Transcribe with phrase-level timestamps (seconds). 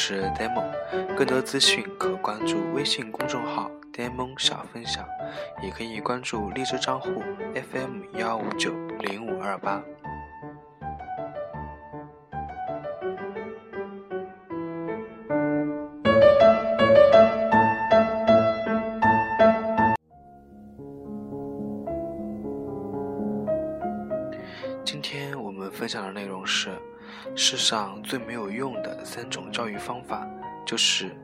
[0.00, 0.64] 是 demo，
[1.16, 5.04] 更多资讯可关注微信公众号 demo 小分享，
[5.60, 7.20] 也可以关注荔枝账户
[7.72, 9.82] FM 幺五九零五二八。
[24.84, 26.70] 今天我们分享的内容是：
[27.34, 30.28] 世上最没有用的三种教育方法，
[30.66, 31.16] 就是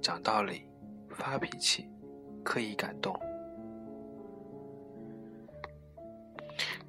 [0.00, 0.66] 讲道理、
[1.10, 1.88] 发脾气、
[2.44, 3.18] 刻意感动。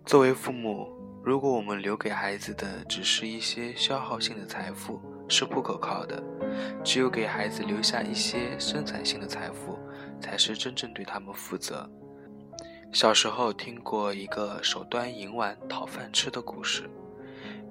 [0.06, 0.88] 作为父母，
[1.24, 6.24] 如果我们留给孩子的只是一些消耗性的财富，是不可靠的。
[6.84, 9.78] 只有给孩子留下一些生产性的财富，
[10.22, 11.90] 才是真正对他们负责。
[12.94, 16.90] 小时候听过一个手端银碗讨饭吃的故事，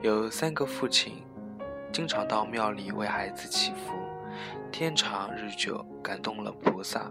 [0.03, 1.25] 有三个父亲，
[1.91, 3.95] 经常到庙里为孩子祈福，
[4.71, 7.11] 天长日久，感动了菩萨。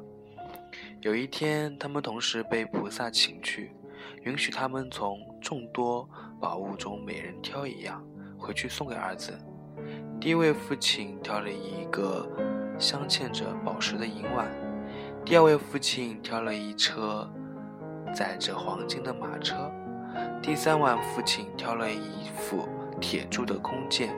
[1.01, 3.71] 有一天，他们同时被菩萨请去，
[4.23, 6.07] 允许他们从众多
[6.39, 8.05] 宝物中每人挑一样
[8.37, 9.33] 回去送给儿子。
[10.19, 12.29] 第一位父亲挑了一个
[12.77, 14.47] 镶嵌着宝石的银碗，
[15.25, 17.29] 第二位父亲挑了一车。
[18.13, 19.69] 载着黄金的马车，
[20.41, 22.67] 第三晚父亲挑了一副
[22.99, 24.15] 铁铸的弓箭。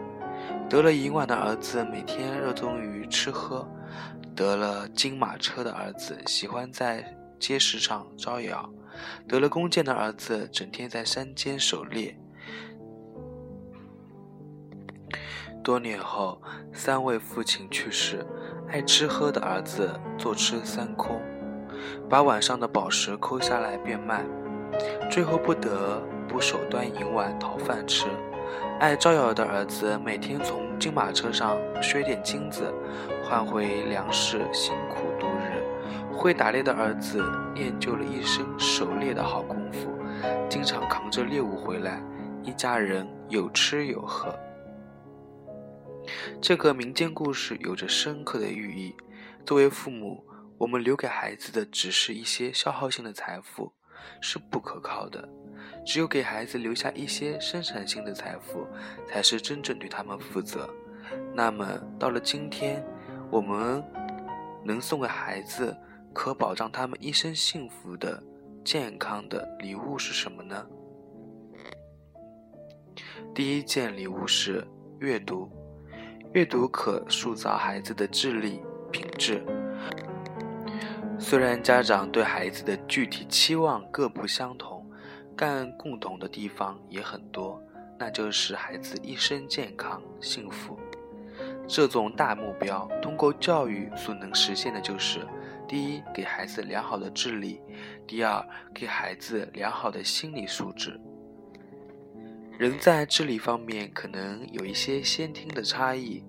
[0.70, 3.68] 得了银碗的儿子每天热衷于吃喝，
[4.36, 8.70] 得了金马车的儿子喜欢在街市上招摇，
[9.28, 12.18] 得了弓箭的儿子整天在山间狩猎。
[15.64, 16.42] 多年后，
[16.74, 18.26] 三位父亲去世，
[18.70, 21.22] 爱吃喝的儿子坐吃山空。
[22.10, 24.26] 把碗上的宝石抠下来变卖，
[25.10, 28.08] 最后不得不手端银碗讨饭吃。
[28.80, 32.74] 爱招摇的儿子每天从金马车上削点金子，
[33.24, 35.64] 换回粮食，辛苦度日。
[36.14, 37.24] 会打猎的儿子
[37.54, 39.92] 练就了一身狩猎的好功夫，
[40.50, 42.02] 经常扛着猎物回来，
[42.44, 44.34] 一家人有吃有喝。
[46.42, 48.96] 这个民间故事有着深刻的寓意，
[49.46, 50.24] 作为父母。
[50.60, 53.72] 我们留给孩子的只是一些消耗性的财富，
[54.22, 55.28] 是不可靠的。
[55.86, 58.68] 只有给孩子留下一些生产性的财富，
[59.08, 60.70] 才是真正对他们负责。
[61.34, 61.66] 那么，
[61.98, 62.86] 到了今天，
[63.32, 63.84] 我们
[64.64, 65.76] 能送给孩子
[66.14, 68.22] 可保障他们一生幸福的、
[68.64, 70.66] 健康的礼物是什么呢？
[73.34, 74.68] 第一件礼物是
[75.00, 75.50] 阅读，
[76.34, 79.44] 阅读可塑造孩子的智力品质。
[81.20, 84.86] 虽然家长对孩子的具体期望各不相同，
[85.36, 87.62] 但共同的地方也很多，
[87.98, 90.78] 那就是孩子一生健康幸福。
[91.68, 95.20] 这种大目标通过教育所能实现的就是：
[95.68, 97.60] 第一，给孩子良好的智力；
[98.08, 101.00] 第二，给孩子良好的心理素质。
[102.58, 106.24] 人在智力方面可能有一些先天的差异，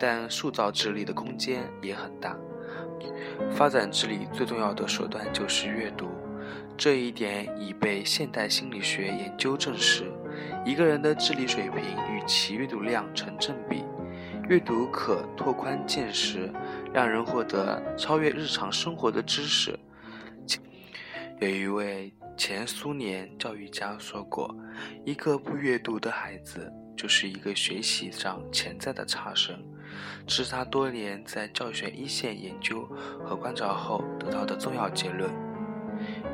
[0.00, 2.36] 但塑造智力的空间也很大。
[3.50, 6.08] 发展智力最重要的手段就是阅读，
[6.76, 10.10] 这一点已被现代心理学研究证实。
[10.64, 11.78] 一个人的智力水平
[12.14, 13.84] 与其阅读量成正比。
[14.48, 16.50] 阅读可拓宽见识，
[16.92, 19.78] 让人获得超越日常生活的知识。
[21.40, 24.54] 有一位前苏联教育家说过
[25.06, 29.56] ：“一个不阅读的孩子，就是一个学习上潜在的差生。”
[30.26, 32.88] 这是他多年在教学一线研究
[33.24, 35.30] 和观察后得到的重要结论。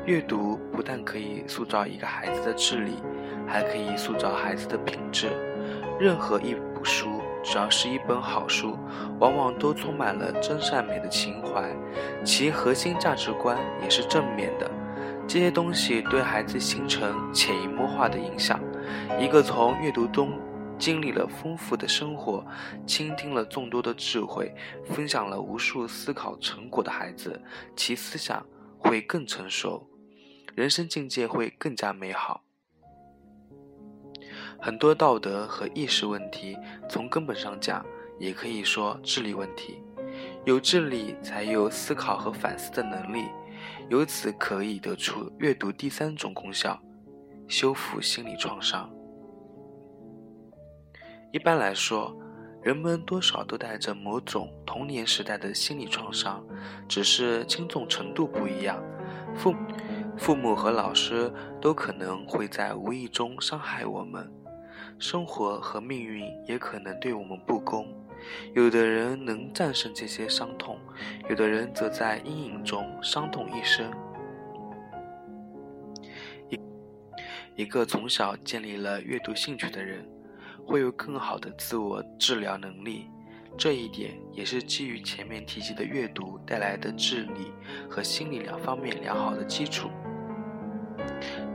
[0.05, 2.93] 阅读不但可以塑造一个孩子的智力，
[3.47, 5.29] 还可以塑造孩子的品质。
[5.99, 8.77] 任何一部书，只要是一本好书，
[9.19, 11.69] 往往都充满了真善美的情怀，
[12.23, 14.69] 其核心价值观也是正面的。
[15.27, 18.59] 这些东西对孩子形成潜移默化的影响。
[19.19, 20.31] 一个从阅读中。
[20.79, 22.43] 经历了丰富的生活，
[22.87, 24.55] 倾听了众多的智慧，
[24.85, 27.39] 分享了无数思考成果的孩子，
[27.75, 28.43] 其思想
[28.77, 29.85] 会更成熟，
[30.55, 32.43] 人生境界会更加美好。
[34.61, 36.57] 很多道德和意识问题，
[36.89, 37.85] 从根本上讲，
[38.17, 39.81] 也可以说智力问题。
[40.45, 43.25] 有智力，才有思考和反思的能力。
[43.89, 46.79] 由此可以得出阅读第三种功效：
[47.47, 48.89] 修复心理创伤。
[51.31, 52.15] 一般来说，
[52.63, 56.43] 人们多少都带着某种童年时代的心理创伤，
[56.87, 58.83] 只是轻重程度不一样。
[59.35, 59.53] 父
[60.17, 61.31] 父母和老师
[61.61, 64.27] 都可能会在无意中伤害我们，
[64.97, 67.87] 生活和命运也可能对我们不公。
[68.55, 70.79] 有的人能战胜这些伤痛，
[71.29, 73.89] 有的人则在阴影中伤痛一生。
[76.49, 76.59] 一
[77.55, 80.03] 一个从小建立了阅读兴趣的人，
[80.69, 83.09] 会有更好的自我治疗能力。
[83.57, 87.51] 这一点也是基于前面提及的阅读带来的智力
[87.89, 89.89] 和心理两方面良好的基础。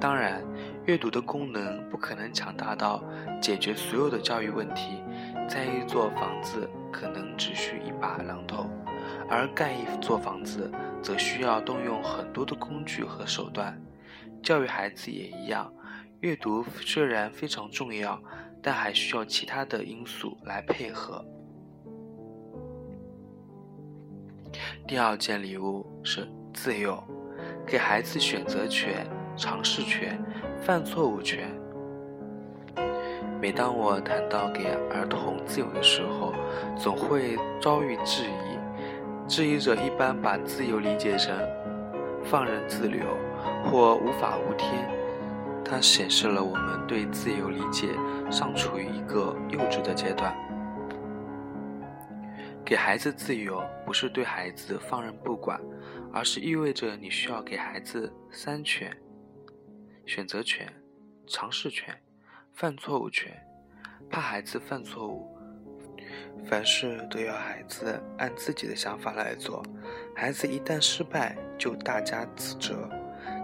[0.01, 0.45] 当然，
[0.87, 3.05] 阅读的功能不可能强大到
[3.41, 5.01] 解决所有的教育问题。
[5.49, 8.69] 在一座房子可能只需一把榔头，
[9.31, 10.69] 而盖一座房子
[11.01, 13.81] 则需要动用很多的工具和手段。
[14.43, 15.73] 教育孩子也一样，
[16.21, 18.21] 阅读虽然非常重要，
[18.67, 21.23] 但还需要其他的因素来配合。
[24.87, 26.99] 第二件礼物是自由，
[27.67, 29.07] 给孩子选择权、
[29.37, 30.19] 尝试权、
[30.63, 31.51] 犯错误权。
[33.39, 36.33] 每当我谈到给儿童自由的时候，
[36.75, 39.29] 总会遭遇质疑。
[39.29, 41.37] 质疑者一般把自由理解成
[42.25, 43.03] 放任自流
[43.65, 45.04] 或无法无天。
[45.65, 47.89] 它显示了我们对自由理解
[48.31, 50.37] 尚处于一个幼稚的阶段。
[52.65, 55.61] 给孩子自由不是对孩子放任不管，
[56.13, 58.97] 而是意味着你需要给孩子三权：
[60.07, 60.73] 选择权、
[61.27, 61.95] 尝试权。
[62.53, 63.33] 犯错误权，
[64.09, 65.29] 怕孩子犯错误，
[66.47, 69.61] 凡事都要孩子按自己的想法来做。
[70.15, 72.89] 孩子一旦失败，就大加自责。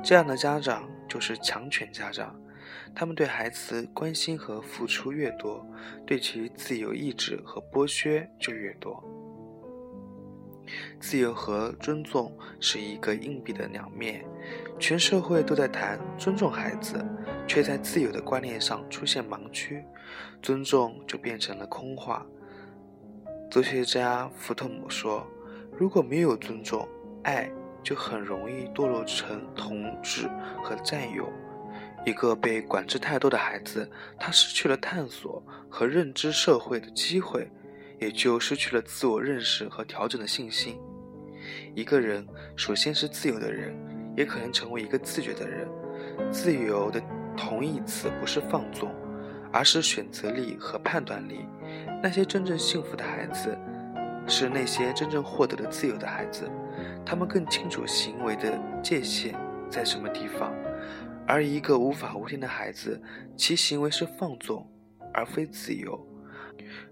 [0.01, 2.35] 这样的家长就是强权家长，
[2.95, 5.67] 他们对孩子关心和付出越多，
[6.07, 9.05] 对其自由意志和剥削就越多。
[11.01, 14.25] 自由和尊重是一个硬币的两面，
[14.79, 17.05] 全社会都在谈尊重孩子。
[17.49, 19.85] 却在自由的观念上出现盲区，
[20.41, 22.25] 尊重就变成了空话。
[23.51, 25.27] 哲学家福特姆说
[25.77, 26.89] ：“如果没有尊重，
[27.25, 27.51] 爱
[27.83, 30.29] 就很容易堕落成同志
[30.63, 31.31] 和战友。
[32.07, 37.51] 一个被管制太多的孩子，他失去了探索和认知社会的机会，
[37.99, 40.79] 也就失去了自我认识和调整的信心。
[41.75, 43.75] 一个人首先是自由的人，
[44.17, 45.69] 也可能成为一个自觉的人。
[46.33, 47.01] 自由的。”
[47.37, 48.93] 同义词不是放纵，
[49.51, 51.47] 而是选择力和判断力。
[52.03, 53.57] 那些真正幸福的孩子，
[54.31, 56.49] 是那些真正获得了自由的孩子。
[57.05, 59.35] 他们更清楚行为的界限
[59.69, 60.55] 在什么地方。
[61.27, 63.01] 而一个无法无天的孩子，
[63.37, 64.67] 其行为是放纵，
[65.13, 66.07] 而非自由。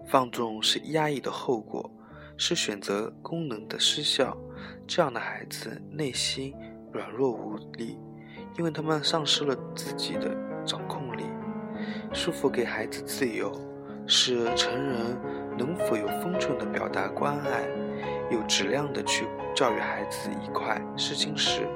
[0.05, 1.89] 放纵是压抑的后果，
[2.37, 4.37] 是选择功能的失效。
[4.85, 6.53] 这样的孩子内心
[6.91, 7.97] 软弱无力。
[8.57, 10.35] 因为他们丧失了自己的
[10.65, 11.23] 掌控力，
[12.11, 13.53] 束缚给孩子自由，
[14.05, 15.17] 是成人
[15.59, 17.67] 能否有分寸的表达关爱，
[18.31, 21.67] 有质量的去教育孩子一块试金石。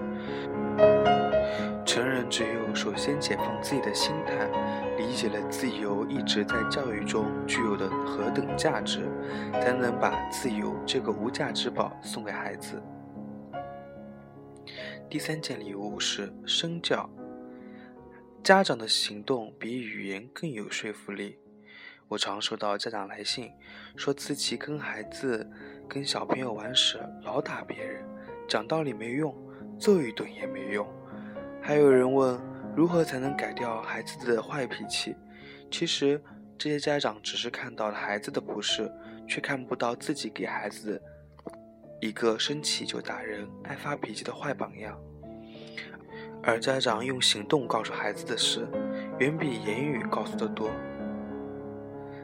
[1.85, 4.50] 成人只有首先解放自己的心态，
[4.97, 9.01] 理解了自由一直在教育中具有的何等价值，
[9.51, 12.81] 才能把自由这个无价之宝送给孩子。
[15.09, 17.07] 第三件礼物是身教。
[18.42, 21.37] 家长的行动比语言更有说服力。
[22.07, 23.52] 我常收到家长来信，
[23.95, 25.50] 说自己跟孩子、
[25.88, 28.04] 跟小朋友玩时老打别人，
[28.48, 29.36] 讲道理没用，
[29.80, 30.88] 揍一顿也没用。
[31.62, 32.40] 还有人问
[32.76, 35.16] 如何才能改掉孩子的坏脾气。
[35.72, 36.22] 其实
[36.57, 38.92] 这些家长只是看到了孩子的不是，
[39.28, 41.02] 却看不到自己给孩子。
[42.00, 45.00] 一个生气就打人、爱发脾气的坏榜样，
[46.44, 48.68] 而家长用行动告诉孩子的事，
[49.19, 50.69] 远比言语告诉的多。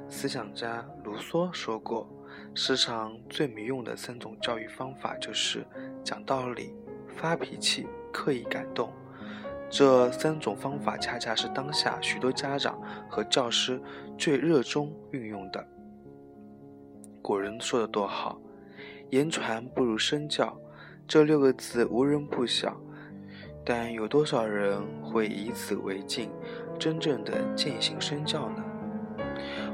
[0.09, 2.09] 思想家卢梭说过
[2.55, 5.65] ：“世上最没用的三种教育方法，就是
[6.03, 6.73] 讲道理、
[7.15, 8.91] 发脾气、刻意感动。
[9.69, 13.79] 这三种方法，恰恰是当下许多家长和教师
[14.17, 15.65] 最热衷运用的。”
[17.21, 18.39] 古人说的多好。
[19.11, 20.55] 言传不如身教，
[21.07, 22.79] 这六个字无人不晓，
[23.65, 26.29] 但有多少人会以此为镜，
[26.77, 28.63] 真正的践行身教呢？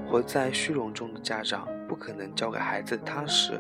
[0.08, 3.60] 活在虚荣中的家长不可能教给孩子踏实，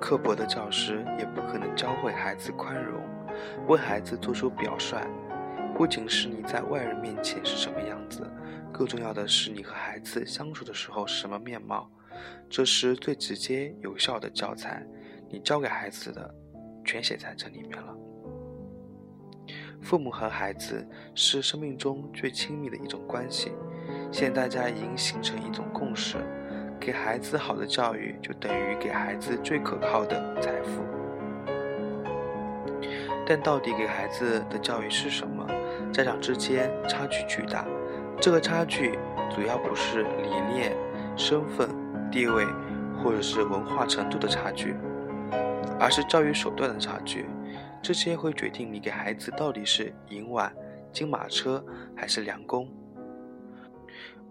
[0.00, 3.00] 刻薄的教师也不可能教会孩子宽容。
[3.68, 5.06] 为孩子做出表率，
[5.76, 8.26] 不仅是你在外人面前是什么样子，
[8.72, 11.90] 更重要的是你和孩子相处的时候什么面貌。
[12.48, 14.82] 这是最直接有效的教材，
[15.28, 16.34] 你教给孩子的，
[16.84, 17.94] 全写在这里面了。
[19.82, 23.52] 父母和孩子是生命中最亲密的一种关系，
[24.10, 26.16] 现在大家已经形成一种共识：
[26.80, 30.82] 给孩子好的教育，就等于给孩子最可靠的财富。
[33.26, 35.44] 但到底给孩子的教育是什么？
[35.92, 37.66] 家长之间差距巨大。
[38.20, 38.98] 这个差距
[39.28, 40.74] 主要不是理念、
[41.16, 41.68] 身份、
[42.10, 42.46] 地位，
[43.02, 44.74] 或者是文化程度的差距，
[45.78, 47.26] 而是教育手段的差距。
[47.82, 50.52] 这些会决定你给孩子到底是银碗、
[50.92, 51.62] 金马车
[51.94, 52.68] 还是良弓。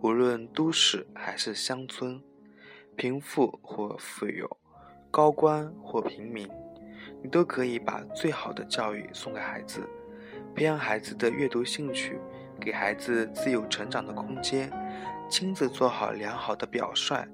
[0.01, 2.21] 无论都市还是乡村，
[2.95, 4.57] 贫富或富有，
[5.09, 6.47] 高官或平民，
[7.23, 9.81] 你都可以把最好的教育送给孩子，
[10.53, 12.19] 培养孩子的阅读兴趣，
[12.59, 14.71] 给孩子自由成长的空间，
[15.29, 17.27] 亲自做好良好的表率。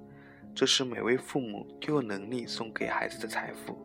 [0.53, 3.77] 这是每位父母都有能力送给孩子的财富，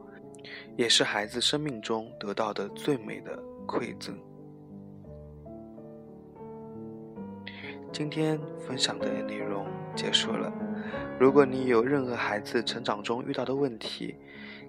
[0.77, 4.17] 也是孩子生命中得到的最美的馈赠。
[7.97, 10.53] 今天分享的内容结束了。
[11.19, 14.15] 如果你有任何孩子成长中遇到的问题，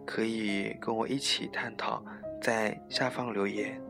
[0.05, 2.01] 可以跟我一起探讨，
[2.41, 3.81] 在下方留言。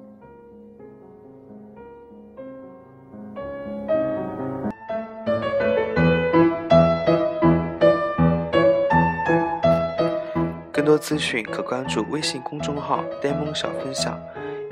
[10.72, 14.20] 更多资讯可关注微信公众号“呆萌小分享”，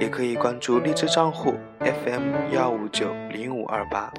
[0.01, 4.11] 也可以关注荔枝账户 FM 幺五九零五二八。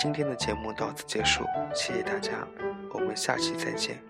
[0.00, 2.32] 今天的节目到此结束，谢谢大家，
[2.94, 4.02] 我们下期再见。